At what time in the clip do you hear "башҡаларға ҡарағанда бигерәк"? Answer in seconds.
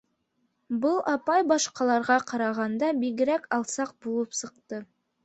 1.51-3.47